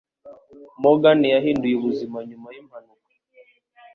[0.81, 3.09] Morgan yahinduye ubuzima nyuma yimpanuka